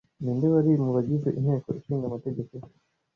Ninde 0.21 0.45
wari 0.53 0.71
mu 0.83 0.89
bagize 0.95 1.27
Inteko 1.39 1.67
ishinga 1.79 2.05
amategeko 2.09 2.53